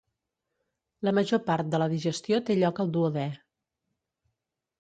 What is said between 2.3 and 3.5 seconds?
té lloc al duodè.